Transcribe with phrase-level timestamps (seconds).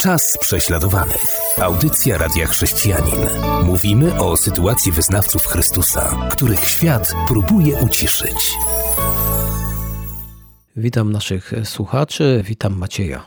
[0.00, 1.24] Czas prześladowanych.
[1.58, 3.20] Audycja Radia Chrześcijanin.
[3.64, 8.56] Mówimy o sytuacji wyznawców Chrystusa, których świat próbuje uciszyć.
[10.76, 13.26] Witam naszych słuchaczy, witam Macieja.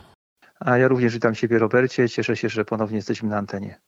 [0.60, 2.08] A ja również witam Ciebie, Robercie.
[2.08, 3.80] Cieszę się, że ponownie jesteśmy na antenie.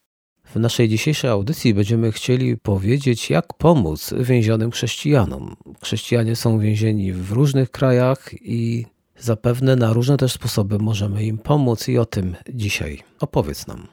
[0.45, 5.57] W naszej dzisiejszej audycji będziemy chcieli powiedzieć, jak pomóc więzionym chrześcijanom.
[5.83, 8.87] Chrześcijanie są więzieni w różnych krajach i
[9.19, 13.89] Zapewne na różne też sposoby możemy im pomóc i o tym dzisiaj opowiedz nam.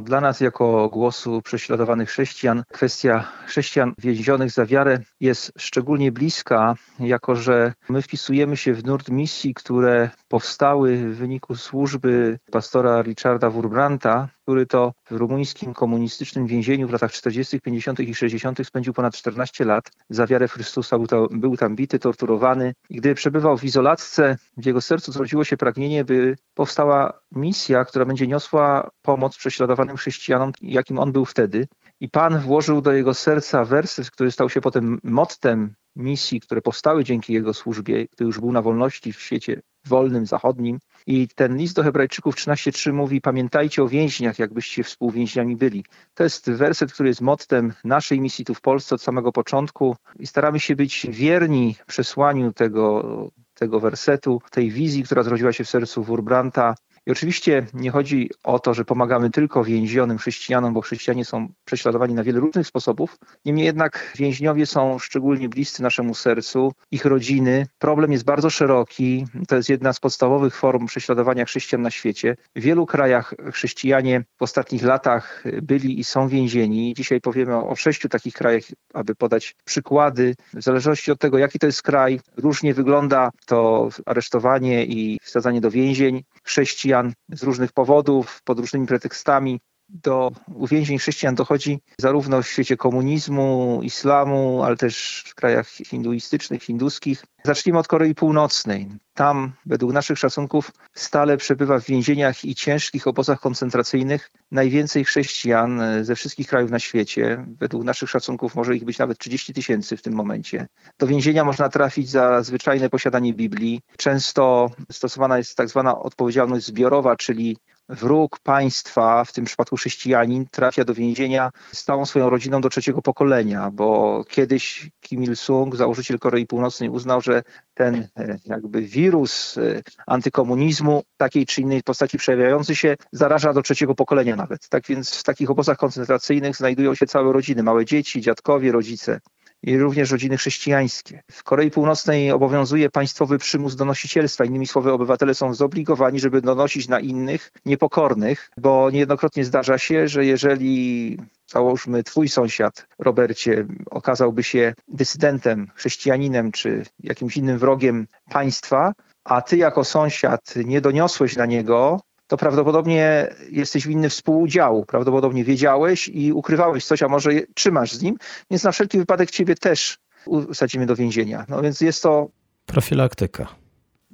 [0.00, 7.36] Dla nas, jako głosu prześladowanych chrześcijan, kwestia chrześcijan więzionych za wiarę jest szczególnie bliska, jako
[7.36, 14.28] że my wpisujemy się w nurt misji, które powstały w wyniku służby pastora Richarda Wurbranta,
[14.42, 18.00] który to w rumuńskim komunistycznym więzieniu w latach 40., 50.
[18.00, 18.66] i 60.
[18.66, 19.90] spędził ponad 14 lat.
[20.10, 22.74] Za wiarę Chrystusa był, to, był tam bity, torturowany.
[22.90, 28.04] I gdy przebywał w izolatce, w jego sercu zrodziło się pragnienie, by powstała misja, która
[28.04, 31.66] będzie niosła pomoc prześladowanym chrześcijanom, jakim on był wtedy.
[32.00, 37.04] I Pan włożył do jego serca werset, który stał się potem mottem misji, które powstały
[37.04, 40.78] dzięki jego służbie, gdy już był na wolności w świecie wolnym, zachodnim.
[41.06, 45.84] I ten list do Hebrajczyków 13.3 mówi: Pamiętajcie o więźniach, jakbyście współwięźniami byli.
[46.14, 50.26] To jest werset, który jest mottem naszej misji tu w Polsce od samego początku i
[50.26, 56.02] staramy się być wierni przesłaniu tego, tego wersetu, tej wizji, która zrodziła się w sercu
[56.02, 56.74] Wurbranta,
[57.06, 62.14] i oczywiście nie chodzi o to, że pomagamy tylko więzionym chrześcijanom, bo chrześcijanie są prześladowani
[62.14, 63.18] na wiele różnych sposobów.
[63.44, 67.66] Niemniej jednak więźniowie są szczególnie bliscy naszemu sercu, ich rodziny.
[67.78, 69.26] Problem jest bardzo szeroki.
[69.48, 72.36] To jest jedna z podstawowych form prześladowania chrześcijan na świecie.
[72.56, 76.94] W wielu krajach chrześcijanie w ostatnich latach byli i są więzieni.
[76.94, 78.62] Dzisiaj powiemy o, sześciu takich krajach,
[78.94, 80.34] aby podać przykłady.
[80.54, 85.70] W zależności od tego, jaki to jest kraj, różnie wygląda to aresztowanie i wsadzanie do
[85.70, 89.60] więzień chrześcijan chrześcijan z różnych powodów, pod różnymi pretekstami.
[90.02, 97.24] Do uwięzień chrześcijan dochodzi zarówno w świecie komunizmu, islamu, ale też w krajach hinduistycznych, hinduskich.
[97.44, 98.88] Zacznijmy od Korei Północnej.
[99.14, 106.14] Tam, według naszych szacunków, stale przebywa w więzieniach i ciężkich obozach koncentracyjnych najwięcej chrześcijan ze
[106.16, 107.46] wszystkich krajów na świecie.
[107.58, 110.66] Według naszych szacunków może ich być nawet 30 tysięcy w tym momencie.
[110.98, 113.80] Do więzienia można trafić za zwyczajne posiadanie Biblii.
[113.96, 117.56] Często stosowana jest tak zwana odpowiedzialność zbiorowa, czyli
[117.88, 123.02] wróg państwa, w tym przypadku chrześcijanin, trafia do więzienia z całą swoją rodziną do trzeciego
[123.02, 127.42] pokolenia, bo kiedyś Kim Il-sung, założyciel Korei Północnej, uznał, że
[127.74, 133.94] ten e, jakby wirus e, antykomunizmu, takiej czy innej postaci przejawiający się, zaraża do trzeciego
[133.94, 134.68] pokolenia nawet.
[134.68, 139.20] Tak więc w takich obozach koncentracyjnych znajdują się całe rodziny, małe dzieci, dziadkowie, rodzice
[139.66, 141.22] i również rodziny chrześcijańskie.
[141.32, 144.44] W Korei Północnej obowiązuje państwowy przymus donosicielstwa.
[144.44, 150.24] Innymi słowy, obywatele są zobligowani, żeby donosić na innych niepokornych, bo niejednokrotnie zdarza się, że
[150.24, 158.92] jeżeli załóżmy twój sąsiad, Robercie, okazałby się dysydentem, chrześcijaninem czy jakimś innym wrogiem państwa,
[159.24, 164.86] a ty jako sąsiad nie doniosłeś na niego, to prawdopodobnie jesteś winny współudziału.
[164.86, 168.16] Prawdopodobnie wiedziałeś i ukrywałeś coś, a może trzymasz z nim,
[168.50, 171.44] więc na wszelki wypadek ciebie też usadzimy do więzienia.
[171.48, 172.28] No więc jest to.
[172.66, 173.46] Profilaktyka.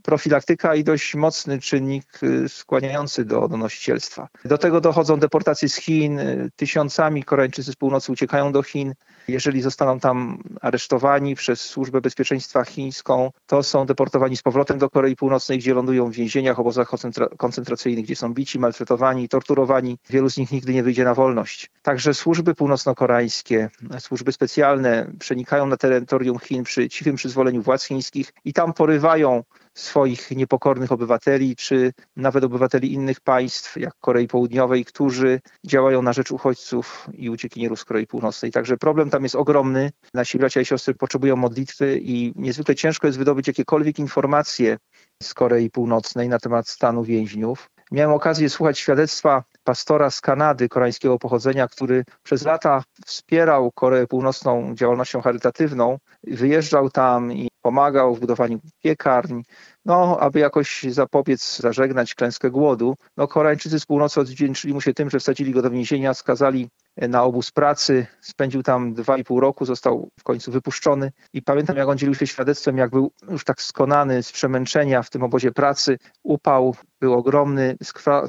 [0.03, 4.28] Profilaktyka i dość mocny czynnik y, skłaniający do donosicielstwa.
[4.44, 6.21] Do tego dochodzą deportacje z Chin.
[6.56, 8.94] Tysiącami Koreańczycy z północy uciekają do Chin.
[9.28, 15.16] Jeżeli zostaną tam aresztowani przez Służbę Bezpieczeństwa Chińską, to są deportowani z powrotem do Korei
[15.16, 19.98] Północnej, gdzie lądują w więzieniach, obozach koncentra koncentracyjnych, gdzie są bici, maltretowani, torturowani.
[20.10, 21.70] Wielu z nich nigdy nie wyjdzie na wolność.
[21.82, 28.53] Także służby północno-koreańskie, służby specjalne przenikają na terytorium Chin przy cichym przyzwoleniu władz chińskich i
[28.53, 29.44] tam porywają
[29.75, 36.31] swoich niepokornych obywateli, czy nawet obywateli innych państw, jak Korei Południowej, którzy działają na rzecz
[36.31, 38.53] uchodźców i uciekinierów z Korei Północnej.
[38.53, 39.91] Także problem tam jest ogromny.
[40.14, 44.78] Nasi bracia i siostry potrzebują modlitwy i niezwykle ciężko jest wydobyć jakiekolwiek informacje
[45.22, 47.70] z Korei Północnej na temat stanu więźniów.
[47.92, 54.74] Miałem okazję słuchać świadectwa pastora z Kanady koreańskiego pochodzenia, który przez lata wspierał Koreę Północną
[54.74, 55.98] działalnością charytatywną.
[56.24, 59.45] Wyjeżdżał tam i pomagał w budowaniu piekarni,
[59.84, 62.95] no, aby jakoś zapobiec, zażegnać klęskę głodu.
[63.16, 66.68] No, Koreańczycy z północy odwdzięczyli mu się tym, że wsadzili go do więzienia, skazali
[67.08, 71.12] na obóz pracy, spędził tam dwa i pół roku, został w końcu wypuszczony.
[71.32, 75.10] I pamiętam jak on dzielił się świadectwem, jak był już tak skonany z przemęczenia w
[75.10, 77.76] tym obozie pracy, upał był ogromny,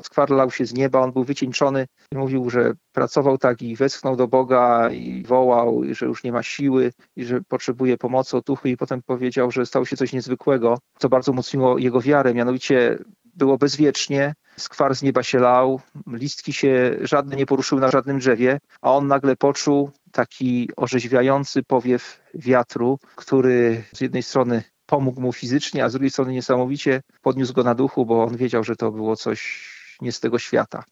[0.04, 4.90] skwarlał się z nieba, on był wycieńczony mówił, że pracował tak i westchnął do Boga
[4.90, 8.70] i wołał, i że już nie ma siły i że potrzebuje pomocy, otuchy.
[8.70, 12.98] I potem powiedział, że stało się coś niezwykłego, co bardzo umocniło jego wiarę, mianowicie
[13.36, 18.60] było bezwiecznie, skwar z nieba się lał, listki się żadne nie poruszyły na żadnym drzewie,
[18.82, 25.84] a on nagle poczuł taki orzeźwiający powiew wiatru, który z jednej strony pomógł mu fizycznie,
[25.84, 29.16] a z drugiej strony niesamowicie podniósł go na duchu, bo on wiedział, że to było
[29.16, 30.84] coś nie z tego świata.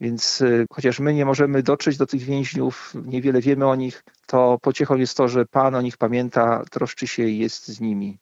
[0.00, 4.58] Więc y, chociaż my nie możemy dotrzeć do tych więźniów, niewiele wiemy o nich, to
[4.62, 8.18] pociechą jest to, że Pan o nich pamięta, troszczy się i jest z nimi.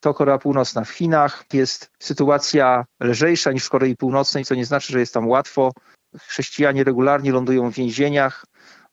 [0.00, 0.84] To Korea Północna.
[0.84, 5.28] W Chinach jest sytuacja lżejsza niż w Korei Północnej, co nie znaczy, że jest tam
[5.28, 5.72] łatwo.
[6.18, 8.44] Chrześcijanie regularnie lądują w więzieniach.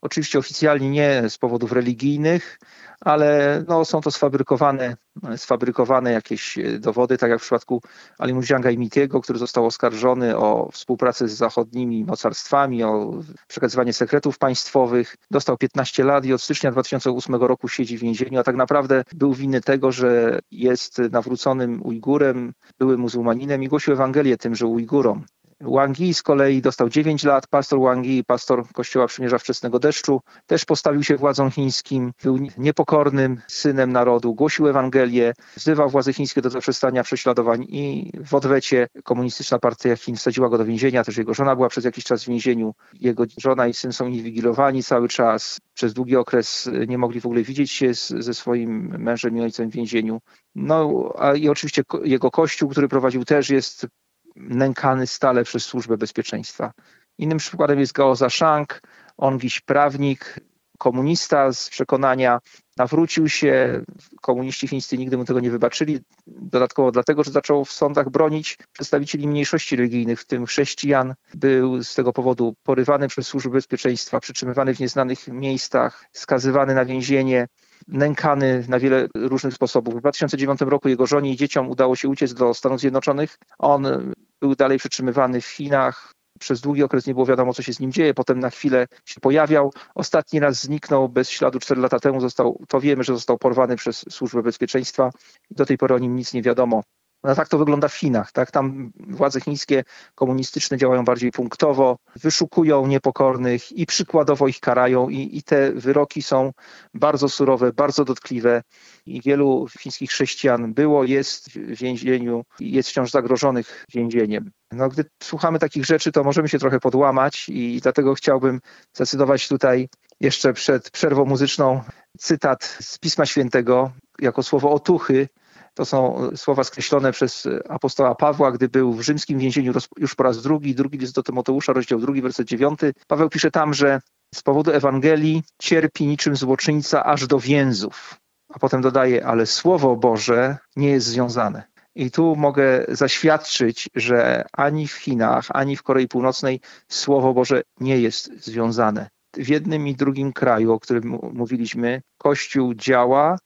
[0.05, 2.59] Oczywiście oficjalnie nie z powodów religijnych,
[3.01, 4.95] ale no, są to sfabrykowane,
[5.35, 7.81] sfabrykowane jakieś e, dowody, tak jak w przypadku
[8.17, 14.37] Ali Mujanga i Mitiego, który został oskarżony o współpracę z zachodnimi mocarstwami, o przekazywanie sekretów
[14.37, 15.15] państwowych.
[15.31, 19.33] Dostał 15 lat i od stycznia 2008 roku siedzi w więzieniu, a tak naprawdę był
[19.33, 25.25] winny tego, że jest nawróconym Ujgurem, byłym muzułmaninem i głosił Ewangelię tymże Ujgurom.
[25.61, 27.47] Wang Yi z kolei dostał 9 lat.
[27.47, 33.41] Pastor Wang Yi, pastor Kościoła Przymierza Wczesnego Deszczu, też postawił się władzom chińskim, był niepokornym
[33.47, 39.95] synem narodu, głosił Ewangelię, wzywał władze chińskie do zaprzestania prześladowań i w odwecie komunistyczna partia
[39.95, 42.73] Chin wsadziła go do więzienia, też jego żona była przez jakiś czas w więzieniu.
[42.93, 45.59] Jego żona i syn są inwigilowani cały czas.
[45.73, 49.69] Przez długi okres nie mogli w ogóle widzieć się z, ze swoim mężem i ojcem
[49.69, 50.21] w więzieniu.
[50.55, 53.87] No a i oczywiście jego kościół, który prowadził też jest
[54.35, 56.73] nękany stale przez służbę bezpieczeństwa.
[57.17, 58.81] Innym przykładem jest Gao Zhang,
[59.17, 60.39] on dziś prawnik,
[60.77, 62.39] komunista z przekonania,
[62.77, 63.81] nawrócił się,
[64.21, 69.27] komuniści chińscy nigdy mu tego nie wybaczyli, dodatkowo dlatego, że zaczął w sądach bronić przedstawicieli
[69.27, 71.15] mniejszości religijnych, w tym chrześcijan.
[71.33, 77.47] Był z tego powodu porywany przez służby bezpieczeństwa, przytrzymywany w nieznanych miejscach, skazywany na więzienie
[77.87, 79.95] nękany na wiele różnych sposobów.
[79.95, 83.37] W 2009 roku jego żonie i dzieciom udało się uciec do Stanów Zjednoczonych.
[83.59, 86.11] On był dalej przetrzymywany w Chinach.
[86.39, 88.13] Przez długi okres nie było wiadomo, co się z nim dzieje.
[88.13, 89.73] Potem na chwilę się pojawiał.
[89.95, 92.21] Ostatni raz zniknął bez śladu 4 lata temu.
[92.21, 95.09] Został, to wiemy, że został porwany przez Służbę Bezpieczeństwa.
[95.51, 96.83] Do tej pory o nim nic nie wiadomo.
[97.25, 98.31] No tak to wygląda w Chinach.
[98.31, 98.51] Tak?
[98.51, 99.83] Tam władze chińskie
[100.15, 106.51] komunistyczne działają bardziej punktowo, wyszukują niepokornych i przykładowo ich karają i, i te wyroki są
[106.93, 108.61] bardzo surowe, bardzo dotkliwe
[109.05, 114.51] i wielu chińskich chrześcijan było, jest w więzieniu i jest wciąż zagrożonych więzieniem.
[114.71, 118.59] No, gdy słuchamy takich rzeczy, to możemy się trochę podłamać i dlatego chciałbym
[118.93, 119.89] zdecydować tutaj
[120.19, 121.81] jeszcze przed przerwą muzyczną
[122.19, 125.27] cytat z Pisma Świętego jako słowo otuchy,
[125.75, 130.41] to są słowa skreślone przez apostoła Pawła, gdy był w rzymskim więzieniu już po raz
[130.41, 132.93] drugi, drugi list do Tymoteusza, rozdział drugi, werset dziewiąty.
[133.07, 134.01] Paweł pisze tam, że
[134.35, 138.15] z powodu Ewangelii cierpi niczym złoczyńca aż do więzów.
[138.53, 141.63] A potem dodaje, ale Słowo Boże nie jest związane.
[141.95, 147.99] I tu mogę zaświadczyć, że ani w Chinach, ani w Korei Północnej Słowo Boże nie
[147.99, 149.09] jest związane.
[149.37, 153.37] W jednym i drugim kraju, o którym mówiliśmy, Kościół działa,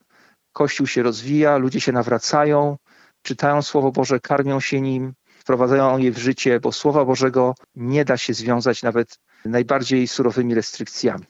[0.52, 2.76] Kościół się rozwija, ludzie się nawracają,
[3.22, 8.16] czytają Słowo Boże, karmią się nim, wprowadzają je w życie, bo Słowa Bożego nie da
[8.16, 11.24] się związać nawet najbardziej surowymi restrykcjami.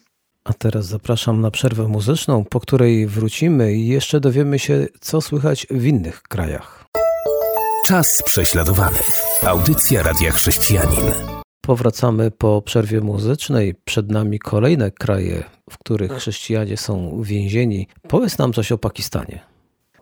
[0.44, 5.67] A teraz zapraszam na przerwę muzyczną, po której wrócimy i jeszcze dowiemy się, co słychać
[5.70, 6.84] w innych krajach.
[7.87, 9.12] Czas prześladowanych.
[9.43, 11.39] Audycja Radia Chrześcijanin.
[11.60, 13.74] Powracamy po przerwie muzycznej.
[13.84, 17.88] Przed nami kolejne kraje, w których chrześcijanie są więzieni.
[18.08, 19.40] Powiedz nam coś o Pakistanie.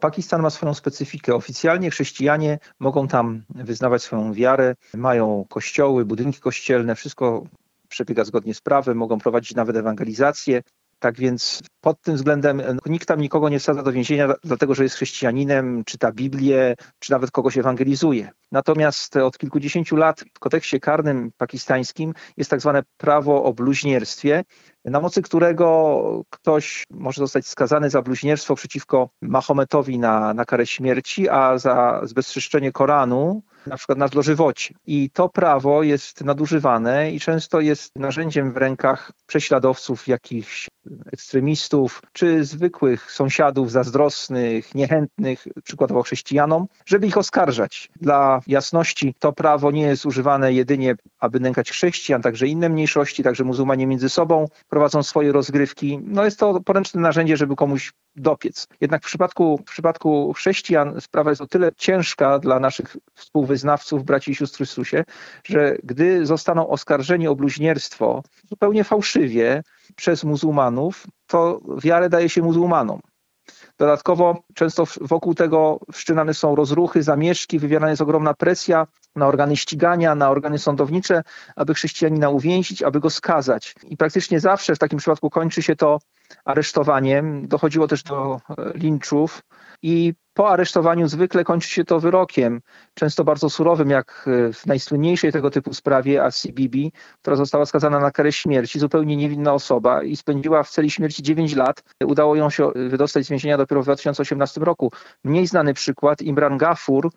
[0.00, 1.34] Pakistan ma swoją specyfikę.
[1.34, 7.44] Oficjalnie chrześcijanie mogą tam wyznawać swoją wiarę, mają kościoły, budynki kościelne, wszystko
[7.88, 10.62] przebiega zgodnie z prawem, mogą prowadzić nawet ewangelizację.
[10.98, 14.96] Tak więc pod tym względem nikt tam nikogo nie wsadza do więzienia, dlatego że jest
[14.96, 18.30] chrześcijaninem, czyta Biblię, czy nawet kogoś ewangelizuje.
[18.52, 24.44] Natomiast od kilkudziesięciu lat w kodeksie karnym pakistańskim jest tak zwane prawo o bluźnierstwie,
[24.84, 31.28] na mocy którego ktoś może zostać skazany za bluźnierstwo przeciwko Mahometowi na, na karę śmierci,
[31.28, 34.74] a za zbezczeszczenie Koranu na przykład na dożywocie.
[34.86, 40.68] I to prawo jest nadużywane i często jest narzędziem w rękach prześladowców, jakichś
[41.12, 47.88] ekstremistów, czy zwykłych sąsiadów zazdrosnych, niechętnych, przykładowo chrześcijanom, żeby ich oskarżać.
[48.00, 53.44] Dla jasności to prawo nie jest używane jedynie, aby nękać chrześcijan, także inne mniejszości, także
[53.44, 56.00] muzułmanie między sobą prowadzą swoje rozgrywki.
[56.02, 58.66] No jest to poręczne narzędzie, żeby komuś dopiec.
[58.80, 64.30] Jednak w przypadku, w przypadku chrześcijan sprawa jest o tyle ciężka dla naszych współwyznawców, braci
[64.30, 65.04] i sióstr w Chrystusie,
[65.44, 69.62] że gdy zostaną oskarżeni o bluźnierstwo zupełnie fałszywie
[69.96, 73.00] przez muzułmanów, to wiarę daje się muzułmanom.
[73.78, 80.14] Dodatkowo często wokół tego wszczynane są rozruchy, zamieszki, wywierana jest ogromna presja na organy ścigania,
[80.14, 81.22] na organy sądownicze,
[81.56, 83.74] aby chrześcijanina uwięzić, aby go skazać.
[83.88, 85.98] I praktycznie zawsze w takim przypadku kończy się to
[86.44, 87.48] aresztowaniem.
[87.48, 89.42] Dochodziło też do e, linczów
[89.82, 92.60] i po aresztowaniu zwykle kończy się to wyrokiem,
[92.94, 96.92] często bardzo surowym, jak e, w najsłynniejszej tego typu sprawie Asi Bibi,
[97.22, 101.54] która została skazana na karę śmierci, zupełnie niewinna osoba i spędziła w celi śmierci 9
[101.54, 101.82] lat.
[102.04, 104.92] Udało ją się wydostać z więzienia dopiero w 2018 roku.
[105.24, 107.10] Mniej znany przykład, Imran Gafur,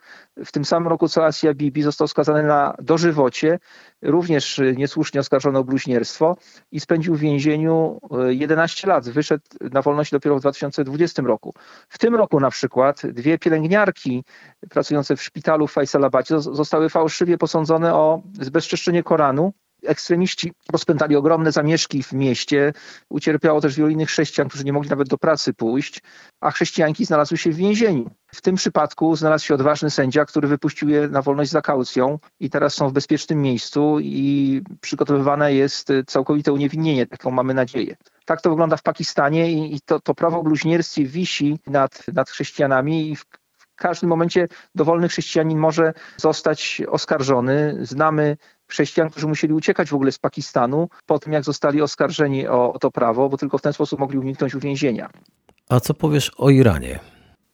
[0.46, 3.60] w tym samym roku co Asia Bibi został skazany na dożywocie,
[4.02, 6.38] również niesłusznie oskarżony o bluźnierstwo
[6.72, 8.00] i spędził w więzieniu
[8.30, 9.10] 11 e, lat.
[9.10, 11.54] Wyszedł na wolność dopiero w 2020 roku.
[11.90, 14.24] W tym roku na przykład dwie pielęgniarki
[14.70, 19.54] pracujące w szpitalu w Faisalabadzie zostały fałszywie posądzone o zbezczeszczenie Koranu.
[19.86, 22.74] Ekstremiści rozpętali ogromne zamieszki w mieście.
[23.10, 26.02] Ucierpiało też wielu innych chrześcijan, którzy nie mogli nawet do pracy pójść,
[26.42, 28.10] a chrześcijanki znalazły się w więzieniu.
[28.28, 32.50] W tym przypadku znalazł się odważny sędzia, który wypuścił je na wolność za kaucją i
[32.50, 37.96] teraz są w bezpiecznym miejscu i przygotowywane jest całkowite uniewinnienie, taką mamy nadzieję.
[38.32, 43.12] Tak to wygląda w Pakistanie i, to, to prawo o bluźnierstwie wisi nad, nad chrześcijanami
[43.12, 43.26] i w
[43.76, 47.78] każdym momencie dowolny chrześcijanin może zostać oskarżony.
[47.82, 52.74] Znamy chrześcijan, którzy musieli uciekać w ogóle z Pakistanu po tym, jak zostali oskarżeni o,
[52.74, 55.10] o to prawo, bo tylko w ten sposób mogli uniknąć uwięzienia.
[55.70, 57.00] A co powiesz o Iranie?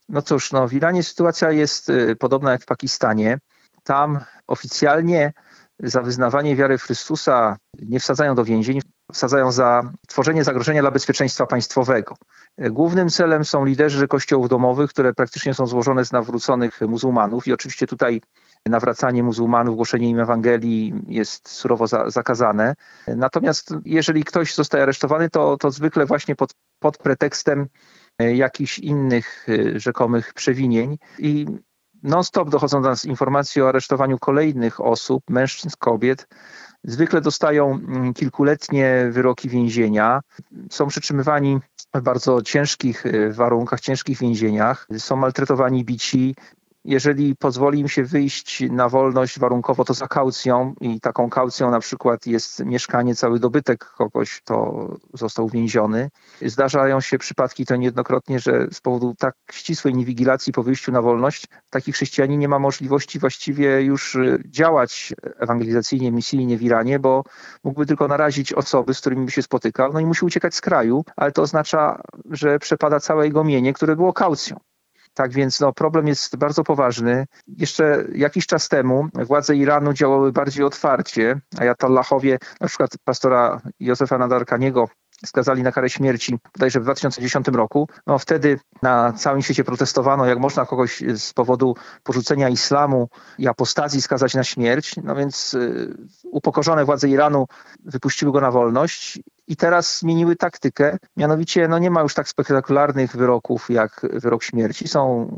[0.10, 3.40] No cóż, no w Iranie sytuacja jest y, podobna jak w Pakistanie.
[3.84, 5.34] Tam oficjalnie
[5.80, 8.82] za wyznawanie wiary w Chrystusa nie wsadzają do więzień,
[9.14, 12.16] wsadzają za tworzenie zagrożenia dla bezpieczeństwa państwowego.
[12.58, 17.88] Głównym celem są liderzy kościołów domowych, które praktycznie są złożone z nawróconych muzułmanów i oczywiście
[17.88, 18.22] tutaj
[18.66, 22.76] nawracanie muzułmanów, głoszenie im Ewangelii jest surowo za, zakazane.
[23.08, 27.68] Natomiast jeżeli ktoś zostaje aresztowany, to, to zwykle właśnie pod, pod pretekstem
[28.20, 31.46] jakichś innych y, rzekomych przewinień i
[32.04, 36.28] non-stop dochodzą do nas informacje o aresztowaniu kolejnych osób, mężczyzn, kobiet,
[36.88, 40.22] Zwykle dostają mm, kilkuletnie wyroki więzienia.
[40.70, 41.60] Są przytrzymywani
[41.94, 44.88] w bardzo ciężkich y, warunkach, ciężkich więzieniach.
[44.98, 46.36] Są maltretowani, bici
[46.88, 51.80] jeżeli pozwoli im się wyjść na wolność warunkowo, to za kaucją i taką kaucją na
[51.80, 56.10] przykład jest mieszkanie, cały dobytek kogoś, kto został uwięziony.
[56.42, 61.46] Zdarzają się przypadki to niejednokrotnie, że z powodu tak ścisłej niewigilacji po wyjściu na wolność
[61.70, 67.24] taki chrześcijanin nie ma możliwości właściwie już y, działać ewangelizacyjnie, misyjnie w Iranie, bo
[67.64, 71.06] mógłby tylko narazić osoby, z którymi by się spotykał, no i musi uciekać z kraju,
[71.16, 72.02] ale to oznacza,
[72.32, 74.58] że przepada całe jego mienie, które było kaucją.
[75.18, 77.26] Tak więc no, problem jest bardzo poważny.
[77.48, 81.40] Jeszcze jakiś czas temu władze Iranu działały bardziej otwarcie.
[81.60, 84.88] Ajatollahowie, na przykład pastora Józefa Nadarkaniego,
[85.26, 87.90] skazali na karę śmierci bodajże w 2010 roku.
[88.08, 94.02] No wtedy na całym świecie protestowano, jak można kogoś z powodu porzucenia islamu i apostazji
[94.02, 94.96] skazać na śmierć.
[95.04, 95.98] No więc y,
[96.32, 97.48] upokorzone władze Iranu
[97.86, 100.98] wypuściły go na wolność i teraz zmieniły taktykę.
[101.18, 104.88] Mianowicie no nie ma już tak spektakularnych wyroków jak wyrok śmierci.
[104.88, 105.30] Są,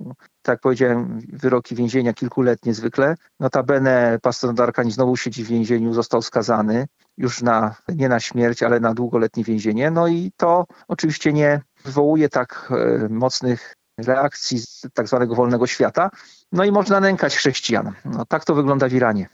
[0.42, 3.16] tak jak powiedziałem, wyroki więzienia kilkuletnie zwykle.
[3.40, 6.88] Notabene pastor Darkani znowu siedzi w więzieniu, został skazany
[7.18, 9.92] już na, nie na śmierć, ale na długoletnie więzienie.
[9.92, 16.10] No i to oczywiście nie wywołuje tak e, mocnych reakcji z tak zwanego wolnego świata.
[16.52, 17.92] No i można nękać chrześcijan.
[18.06, 19.30] No, tak to wygląda w Iranie.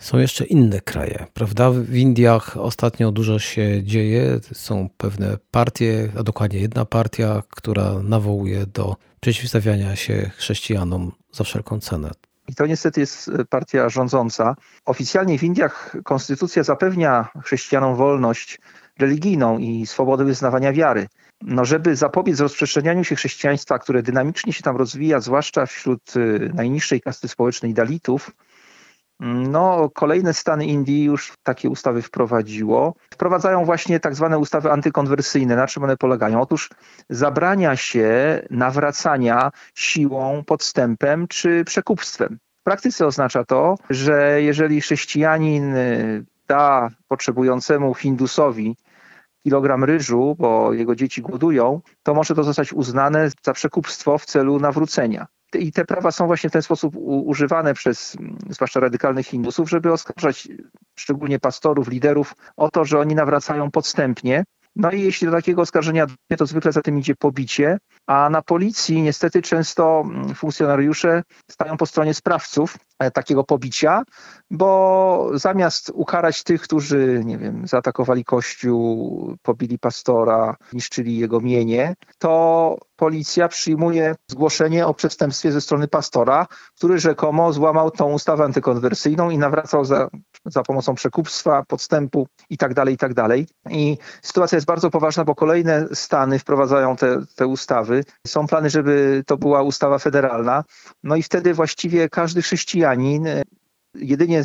[0.00, 1.70] Są jeszcze inne kraje, prawda?
[1.70, 4.40] W Indiach ostatnio dużo się dzieje.
[4.52, 11.80] Są pewne partie, a dokładnie jedna partia, która nawołuje do przeciwstawiania się chrześcijanom za wszelką
[11.80, 12.10] cenę.
[12.48, 14.56] I to niestety jest partia rządząca.
[14.84, 18.58] Oficjalnie w Indiach konstytucja zapewnia chrześcijanom wolność
[18.98, 21.06] religijną i swobodę wyznawania wiary.
[21.42, 27.00] No, żeby zapobiec rozprzestrzenianiu się chrześcijaństwa, które dynamicznie się tam rozwija, zwłaszcza wśród y, najniższej
[27.00, 28.30] kasty społecznej Dalitów,
[29.20, 32.94] no, kolejne stany Indii już takie ustawy wprowadziło.
[33.12, 35.56] Wprowadzają właśnie tak zwane ustawy antykonwersyjne.
[35.56, 36.40] Na czym one polegają?
[36.40, 36.70] Otóż
[37.10, 42.38] zabrania się nawracania siłą, podstępem czy przekupstwem.
[42.60, 48.76] W praktyce oznacza to, że jeżeli chrześcijanin y, da potrzebującemu Hindusowi
[49.42, 54.60] kilogram ryżu, bo jego dzieci głodują, to może to zostać uznane za przekupstwo w celu
[54.60, 55.26] nawrócenia.
[55.54, 59.92] I te prawa są właśnie w ten sposób używane przez mm, zwłaszcza radykalnych Hindusów, żeby
[59.92, 60.48] oskarżać
[60.94, 64.44] szczególnie pastorów, liderów o to, że oni nawracają podstępnie.
[64.76, 68.42] No i jeśli do takiego oskarżenia dojdzie, to zwykle za tym idzie pobicie, a na
[68.42, 74.02] policji niestety często mm, funkcjonariusze stają po stronie sprawców, E, takiego pobicia,
[74.50, 82.78] bo zamiast ukarać tych, którzy, nie wiem, zaatakowali kościół, pobili pastora, niszczyli jego mienie, to
[82.96, 86.46] policja przyjmuje zgłoszenie o przestępstwie ze strony pastora,
[86.76, 90.08] który rzekomo złamał tą ustawę antykonwersyjną i nawracał za,
[90.44, 93.14] za pomocą przekupstwa, podstępu itd., tak itd.
[93.14, 93.38] Tak
[93.70, 98.04] I sytuacja jest bardzo poważna, bo kolejne stany wprowadzają te, te ustawy.
[98.26, 100.64] Są plany, żeby to była ustawa federalna.
[101.02, 103.28] No i wtedy właściwie każdy chrześcijanin
[103.94, 104.44] jedynie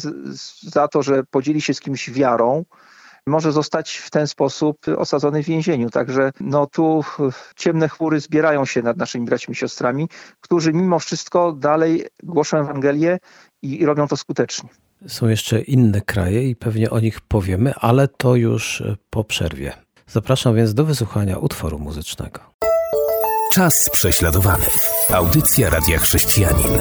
[0.61, 2.65] za to, że podzieli się z kimś wiarą,
[3.27, 5.89] może zostać w ten sposób osadzony w więzieniu.
[5.89, 7.03] Także no tu
[7.55, 10.09] ciemne chmury zbierają się nad naszymi braćmi i siostrami,
[10.41, 13.17] którzy mimo wszystko dalej głoszą Ewangelię
[13.61, 14.69] i robią to skutecznie.
[15.07, 19.73] Są jeszcze inne kraje i pewnie o nich powiemy, ale to już po przerwie.
[20.07, 22.39] Zapraszam więc do wysłuchania utworu muzycznego.
[23.53, 24.65] Czas prześladowany.
[25.09, 26.79] Audycja Radia Chrześcijanin.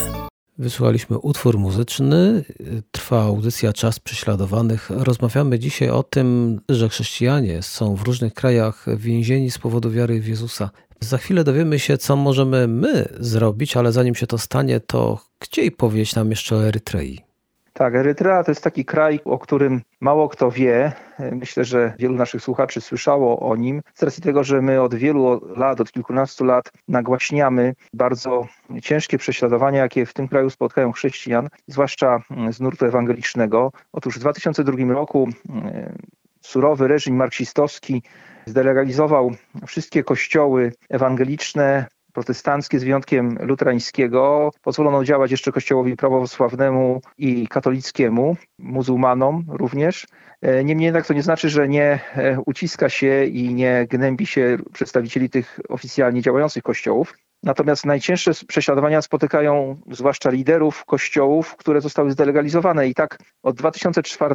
[0.58, 2.44] Wysłuchaliśmy utwór muzyczny,
[2.90, 4.90] trwa audycja Czas Prześladowanych.
[4.90, 10.28] Rozmawiamy dzisiaj o tym, że chrześcijanie są w różnych krajach więzieni z powodu wiary w
[10.28, 10.70] Jezusa.
[11.00, 15.70] Za chwilę dowiemy się, co możemy my zrobić, ale zanim się to stanie, to chcieli
[15.70, 17.23] powiedzieć nam jeszcze o Erytrei.
[17.76, 20.92] Tak, Erytrea to jest taki kraj, o którym mało kto wie.
[21.32, 25.40] Myślę, że wielu naszych słuchaczy słyszało o nim, z racji tego, że my od wielu
[25.56, 28.46] lat, od kilkunastu lat nagłaśniamy bardzo
[28.82, 33.72] ciężkie prześladowania, jakie w tym kraju spotkają chrześcijan, zwłaszcza z nurtu ewangelicznego.
[33.92, 35.98] Otóż w 2002 roku mm,
[36.40, 38.02] surowy reżim marksistowski
[38.46, 39.30] zdelegalizował
[39.66, 44.50] wszystkie kościoły ewangeliczne protestanckie z wyjątkiem luterańskiego.
[44.62, 50.06] Pozwolono działać jeszcze kościołowi prawosławnemu i katolickiemu, muzułmanom również.
[50.42, 54.58] E, niemniej jednak to nie znaczy, że nie e, uciska się i nie gnębi się
[54.72, 57.14] przedstawicieli tych oficjalnie działających kościołów.
[57.44, 62.88] Natomiast najcięższe prześladowania spotykają zwłaszcza liderów kościołów, które zostały zdelegalizowane.
[62.88, 64.34] I tak od 2004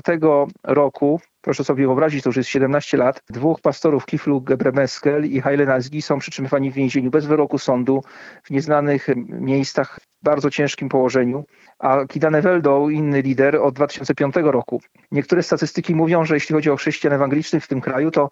[0.63, 5.65] roku, proszę sobie wyobrazić, to już jest 17 lat, dwóch pastorów Kiflu Gebremeskel i Haile
[5.65, 8.03] Nazgi są przytrzymywani w więzieniu bez wyroku sądu
[8.43, 11.45] w nieznanych miejscach w bardzo ciężkim położeniu.
[11.79, 14.81] A Kidane Weldo, inny lider, od 2005 roku.
[15.11, 18.29] Niektóre statystyki mówią, że jeśli chodzi o chrześcijan ewangelicznych w tym kraju, to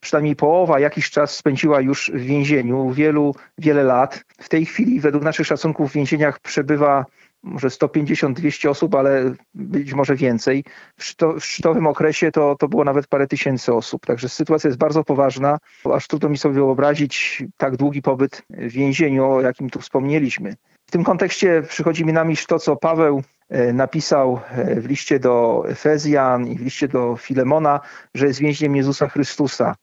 [0.00, 4.24] przynajmniej połowa jakiś czas spędziła już w więzieniu, wielu, wiele lat.
[4.40, 7.04] W tej chwili według naszych szacunków w więzieniach przebywa
[7.42, 10.64] może 150-200 osób, ale być może więcej.
[10.96, 14.06] W, szczyto, w szczytowym okresie to, to było nawet parę tysięcy osób.
[14.06, 15.58] Także sytuacja jest bardzo poważna,
[15.94, 20.54] aż trudno mi sobie wyobrazić tak długi pobyt w więzieniu, o jakim tu wspomnieliśmy.
[20.86, 25.18] W tym kontekście przychodzi mi na myśl to, co Paweł e, napisał e, w liście
[25.18, 27.80] do Efezjan i w liście do Filemona,
[28.14, 29.74] że jest więźniem Jezusa Chrystusa.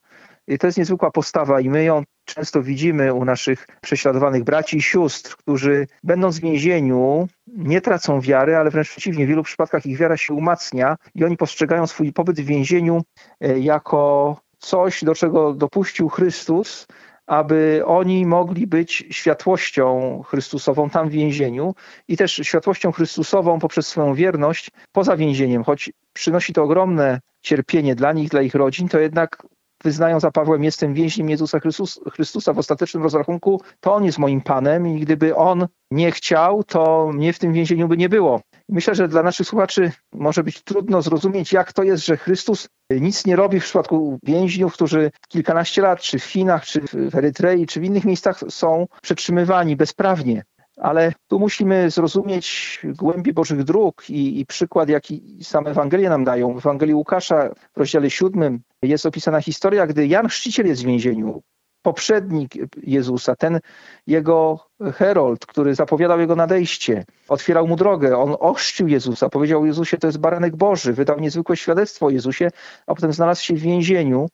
[0.47, 4.81] I to jest niezwykła postawa i my ją często widzimy u naszych prześladowanych braci i
[4.81, 9.97] sióstr, którzy będąc w więzieniu nie tracą wiary, ale wręcz przeciwnie, w wielu przypadkach ich
[9.97, 13.01] wiara się umacnia i oni postrzegają swój pobyt w więzieniu
[13.41, 16.87] e, jako coś, do czego dopuścił Chrystus,
[17.27, 21.75] aby oni mogli być światłością Chrystusową tam w więzieniu
[22.07, 28.13] i też światłością Chrystusową poprzez swoją wierność poza więzieniem, choć przynosi to ogromne cierpienie dla
[28.13, 29.37] nich, dla ich rodzin, to jednak
[29.85, 34.41] wyznają za Pawłem, jestem więźniem Jezusa Chrystus, Chrystusa w ostatecznym rozrachunku, to On jest moim
[34.41, 38.41] Panem i gdyby On nie chciał, to mnie w tym więzieniu by nie było.
[38.69, 43.25] Myślę, że dla naszych słuchaczy może być trudno zrozumieć, jak to jest, że Chrystus nic
[43.25, 47.79] nie robi w przypadku więźniów, którzy kilkanaście lat, czy w Chinach, czy w Erytrei, czy
[47.79, 50.43] w innych miejscach są przetrzymywani bezprawnie.
[50.77, 56.53] Ale tu musimy zrozumieć głębi Bożych dróg i, i, przykład, jaki same Ewangelie nam dają.
[56.53, 61.41] W Ewangelii Łukasza w rozdziale siódmym jest opisana historia, gdy Jan Chrzciciel jest w więzieniu.
[61.81, 63.59] Poprzednik Jezusa, ten
[64.07, 64.59] jego
[64.93, 70.19] Herold, który zapowiadał jego nadejście, otwierał mu drogę, on ochrzcił Jezusa, powiedział Jezusie, to jest
[70.19, 72.49] baranek Boży, wydał niezwykłe świadectwo o Jezusie,
[72.87, 74.27] a potem znalazł się w więzieniu.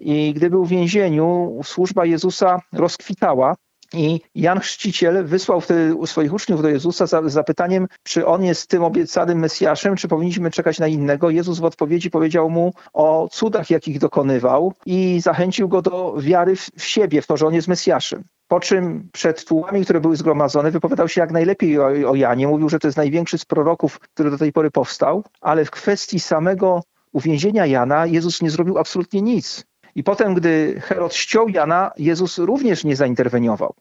[0.00, 3.54] I gdy był w więzieniu, służba Jezusa rozkwitała,
[3.92, 8.84] i Jan Chrzciciel wysłał wtedy swoich uczniów do Jezusa z zapytaniem, czy on jest tym
[8.84, 11.30] obiecanym Mesjaszem, czy powinniśmy czekać na innego.
[11.30, 16.84] Jezus w odpowiedzi powiedział mu o cudach, jakich dokonywał i zachęcił go do wiary w
[16.84, 18.24] siebie, w to, że on jest Mesjaszem.
[18.48, 22.48] Po czym przed tłumami, które były zgromadzone, wypowiadał się jak najlepiej o, o Janie.
[22.48, 26.20] Mówił, że to jest największy z proroków, który do tej pory powstał, ale w kwestii
[26.20, 29.64] samego uwięzienia Jana Jezus nie zrobił absolutnie nic.
[29.98, 33.74] I potem, gdy Herod ściął Jana, Jezus również nie zainterweniował.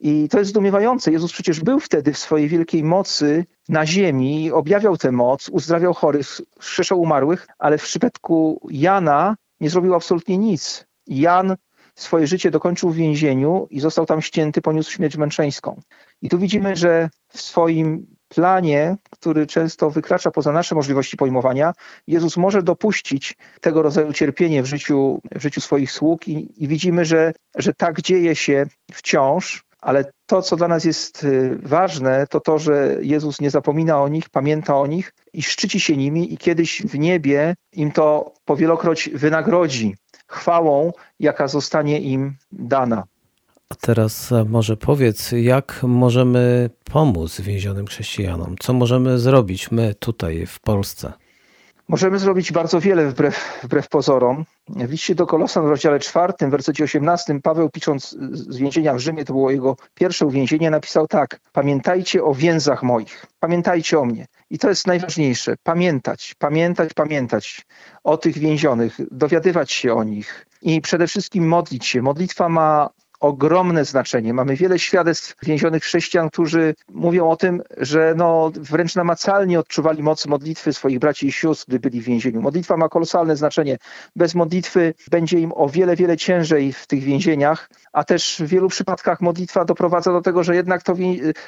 [0.00, 1.12] I to jest zdumiewające.
[1.12, 6.40] Jezus przecież był wtedy w swojej wielkiej mocy na ziemi, objawiał tę moc, uzdrawiał chorych,
[6.60, 10.86] skrzeszał umarłych, ale w przypadku Jana nie zrobił absolutnie nic.
[11.06, 11.56] Jan
[11.94, 15.80] swoje życie dokończył w więzieniu i został tam ścięty, poniósł śmierć męczeńską.
[16.22, 21.72] I tu widzimy, że w swoim planie, który często wykracza poza nasze możliwości pojmowania,
[22.06, 27.04] Jezus może dopuścić tego rodzaju cierpienie w życiu, w życiu swoich sług i, i widzimy,
[27.04, 32.40] że, że tak dzieje się wciąż, ale to, co dla nas jest y, ważne, to
[32.40, 36.38] to, że Jezus nie zapomina o nich, pamięta o nich i szczyci się nimi i
[36.38, 39.96] kiedyś w niebie im to powielokroć wynagrodzi
[40.28, 43.04] chwałą, jaka zostanie im dana.
[43.68, 48.56] A teraz może powiedz, jak możemy pomóc więzionym chrześcijanom?
[48.60, 51.12] Co możemy zrobić my tutaj w Polsce?
[51.88, 54.44] Możemy zrobić bardzo wiele wbrew, wbrew pozorom.
[54.68, 58.98] W liście do Kolosan w rozdziale czwartym, w wersecie 18, Paweł pisząc z więzienia w
[58.98, 64.26] Rzymie, to było jego pierwsze uwięzienie, napisał tak: Pamiętajcie o więzach moich, pamiętajcie o mnie.
[64.50, 67.66] I to jest najważniejsze: pamiętać, pamiętać, pamiętać
[68.04, 72.02] o tych więzionych, dowiadywać się o nich i przede wszystkim modlić się.
[72.02, 72.88] Modlitwa ma
[73.24, 74.34] ogromne znaczenie.
[74.34, 80.26] Mamy wiele świadectw więzionych chrześcijan, którzy mówią o tym, że no, wręcz namacalnie odczuwali moc
[80.26, 82.42] modlitwy swoich braci i sióstr, gdy byli w więzieniu.
[82.42, 83.78] Modlitwa ma kolosalne znaczenie.
[84.16, 88.68] Bez modlitwy będzie im o wiele, wiele ciężej w tych więzieniach, a też w wielu
[88.68, 90.94] przypadkach modlitwa doprowadza do tego, że jednak to,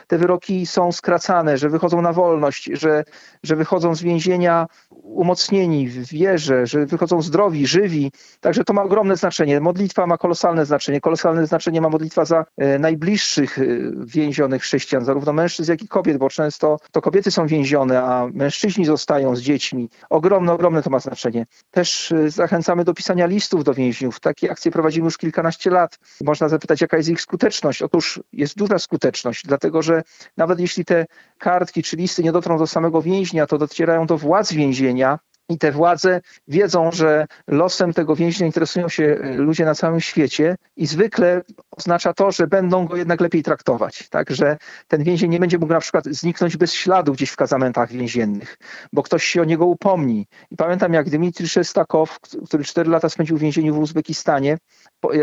[0.07, 3.05] te wyroki są skracane, że wychodzą na wolność, że,
[3.43, 4.67] że wychodzą z więzienia
[5.03, 8.13] umocnieni w wierze, że wychodzą zdrowi, żywi.
[8.41, 9.61] Także to ma ogromne znaczenie.
[9.61, 11.01] Modlitwa ma kolosalne znaczenie.
[11.01, 13.63] Kolosalne znaczenie ma modlitwa za e, najbliższych e,
[14.07, 18.85] więzionych chrześcijan, zarówno mężczyzn, jak i kobiet, bo często to kobiety są więzione, a mężczyźni
[18.85, 19.91] zostają z dziećmi.
[20.11, 21.47] Ogromne, ogromne to ma znaczenie.
[21.71, 24.21] Też e, zachęcamy do pisania listów do więźniów.
[24.21, 25.99] Takie akcje prowadzimy już kilkanaście lat.
[26.25, 27.83] Można zapytać, jaka jest ich skuteczność.
[27.83, 30.03] Otóż jest duża skuteczność, dlatego że
[30.37, 31.07] nawet jeśli te
[31.39, 35.73] kartki czy listy nie dotrą do samego więźnia, to docierają do władz więzienia, i te
[35.73, 41.43] władze wiedzą, że losem tego więźnia interesują się e, ludzie na całym świecie i zwykle
[41.71, 44.09] oznacza to, że będą go jednak lepiej traktować.
[44.09, 44.57] Tak, że
[44.89, 48.57] ten więzień nie będzie mógł na przykład zniknąć bez śladu gdzieś w kazamentach więziennych,
[48.93, 50.27] bo ktoś się o niego upomni.
[50.51, 54.59] I pamiętam, jak Dmitrij Szestakow, który cztery lata spędził w więzieniu w Uzbekistanie,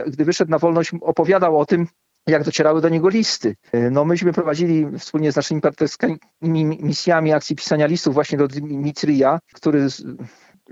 [0.08, 1.88] gdy wyszedł na wolność, opowiadał o tym,
[2.28, 3.56] jak docierały do niego listy.
[3.92, 6.20] No myśmy prowadzili wspólnie z naszymi partnerskimi
[6.66, 9.88] misjami akcji pisania listów właśnie do Dmitrija, który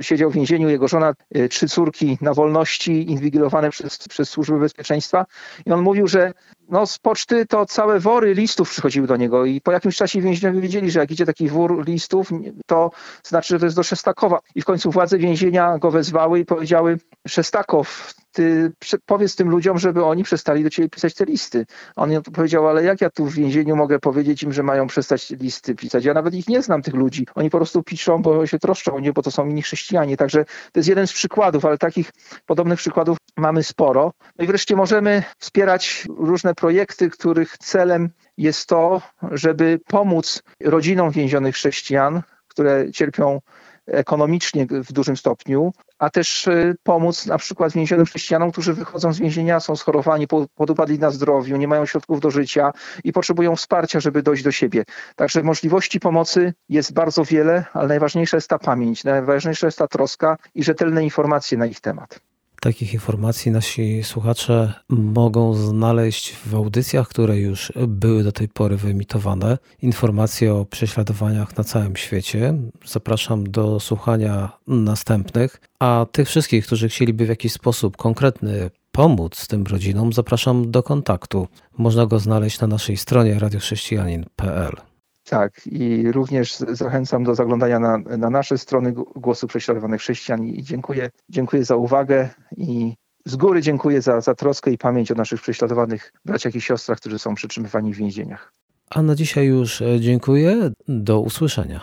[0.02, 5.26] siedział w więzieniu, jego żona, e, trzy córki na wolności, inwigilowane przez, przez służby bezpieczeństwa.
[5.66, 6.34] I on mówił, że
[6.70, 10.62] no, z poczty to całe wory listów przychodziły do niego i po jakimś czasie więźniowie
[10.62, 12.30] wiedzieli, że jak idzie taki wór listów,
[12.66, 12.92] to
[13.24, 14.40] znaczy, że to jest do Szestakowa.
[14.56, 16.98] I w końcu władze więzienia go wezwały i powiedziały,
[17.28, 18.72] Szestakow, ty
[19.06, 21.66] powiedz tym ludziom, żeby oni przestali do ciebie pisać te listy.
[21.96, 25.76] On powiedział, ale jak ja tu w więzieniu mogę powiedzieć im, że mają przestać listy
[25.76, 26.06] pisać?
[26.06, 27.28] Ja nawet ich nie znam, tych ludzi.
[27.36, 30.18] Oni po prostu piszą, bo się troszczą nie, bo to są inni chrześcijanie.
[30.18, 32.12] Także to jest jeden z przykładów, ale takich
[32.46, 34.14] podobnych przykładów mamy sporo.
[34.38, 41.56] No i wreszcie możemy wspierać różne projekty, których celem jest to, żeby pomóc rodzinom więzionych
[41.56, 43.42] chrześcijan, które cierpią
[43.88, 49.20] ekonomicznie w dużym stopniu, a też e, pomóc na przykład więzionym chrześcijanom, którzy wychodzą z
[49.20, 52.72] więzienia, są schorowani, podupadli na zdrowiu, nie mają środków do życia
[53.04, 54.84] i potrzebują wsparcia, żeby dojść do siebie.
[55.16, 60.38] Także możliwości pomocy jest bardzo wiele, ale najważniejsza jest ta pamięć, najważniejsza jest ta troska
[60.56, 62.31] i rzetelne informacje na ich temat.
[62.64, 69.58] Takich informacji nasi słuchacze mogą znaleźć w audycjach, które już były do tej pory wyemitowane.
[69.82, 72.54] Informacje o prześladowaniach na całym świecie.
[72.86, 75.62] Zapraszam do słuchania następnych.
[75.80, 81.48] A tych wszystkich, którzy chcieliby w jakiś sposób konkretny pomóc tym rodzinom, zapraszam do kontaktu.
[81.78, 84.91] Można go znaleźć na naszej stronie radiochrześcijanin.pl.
[85.24, 91.10] Tak, i również zachęcam do zaglądania na, na nasze strony Głosu Prześladowanych Chrześcijan i dziękuję,
[91.30, 96.14] dziękuję za uwagę i z góry dziękuję za, za troskę i pamięć o naszych prześladowanych
[96.26, 98.54] braciach i siostrach, którzy są przytrzymywani w więzieniach.
[98.90, 100.72] A na dzisiaj już e, dziękuję.
[100.88, 101.82] Do usłyszenia.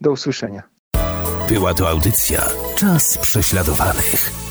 [0.00, 0.62] Do usłyszenia.
[1.48, 4.45] Była to audycja Czas prześladowanych.